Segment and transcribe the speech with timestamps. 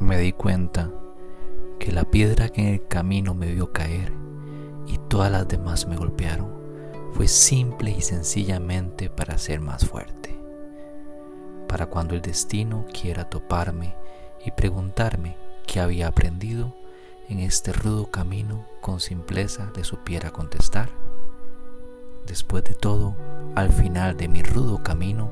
[0.00, 0.90] me di cuenta
[1.78, 4.12] que la piedra que en el camino me vio caer
[4.86, 6.52] y todas las demás me golpearon
[7.14, 10.38] fue simple y sencillamente para ser más fuerte.
[11.68, 13.94] Para cuando el destino quiera toparme
[14.44, 16.74] y preguntarme qué había aprendido
[17.30, 20.90] en este rudo camino, con simpleza le supiera contestar.
[22.26, 23.16] Después de todo,
[23.54, 25.30] al final de mi rudo camino,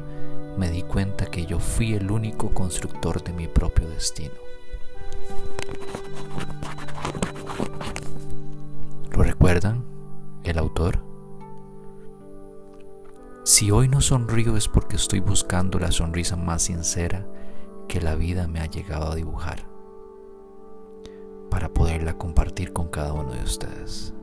[1.47, 4.35] yo fui el único constructor de mi propio destino.
[9.13, 9.85] ¿Lo recuerdan?
[10.43, 10.99] El autor.
[13.45, 17.27] Si hoy no sonrío es porque estoy buscando la sonrisa más sincera
[17.89, 19.67] que la vida me ha llegado a dibujar
[21.51, 24.15] para poderla compartir con cada uno de ustedes.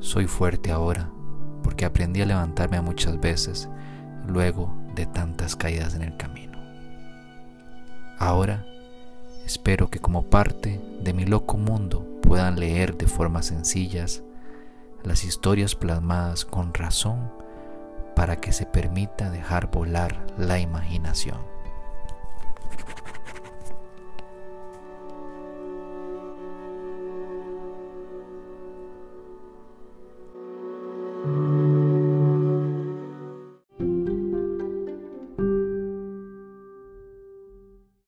[0.00, 1.10] Soy fuerte ahora
[1.74, 3.68] porque aprendí a levantarme muchas veces
[4.28, 6.56] luego de tantas caídas en el camino.
[8.16, 8.64] Ahora
[9.44, 14.22] espero que como parte de mi loco mundo puedan leer de formas sencillas
[15.02, 17.32] las historias plasmadas con razón
[18.14, 21.38] para que se permita dejar volar la imaginación.